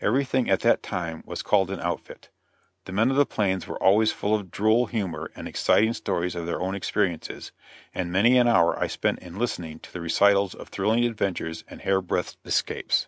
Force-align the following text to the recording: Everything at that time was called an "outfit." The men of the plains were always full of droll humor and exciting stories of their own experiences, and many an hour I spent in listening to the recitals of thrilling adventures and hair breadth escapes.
Everything 0.00 0.50
at 0.50 0.58
that 0.62 0.82
time 0.82 1.22
was 1.24 1.40
called 1.40 1.70
an 1.70 1.78
"outfit." 1.78 2.30
The 2.86 2.90
men 2.90 3.10
of 3.12 3.16
the 3.16 3.24
plains 3.24 3.68
were 3.68 3.80
always 3.80 4.10
full 4.10 4.34
of 4.34 4.50
droll 4.50 4.86
humor 4.86 5.30
and 5.36 5.46
exciting 5.46 5.92
stories 5.92 6.34
of 6.34 6.46
their 6.46 6.60
own 6.60 6.74
experiences, 6.74 7.52
and 7.94 8.10
many 8.10 8.36
an 8.38 8.48
hour 8.48 8.76
I 8.76 8.88
spent 8.88 9.20
in 9.20 9.38
listening 9.38 9.78
to 9.78 9.92
the 9.92 10.00
recitals 10.00 10.52
of 10.52 10.66
thrilling 10.68 11.04
adventures 11.04 11.62
and 11.68 11.80
hair 11.82 12.00
breadth 12.02 12.38
escapes. 12.44 13.06